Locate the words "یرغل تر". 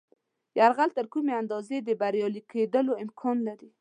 0.59-1.05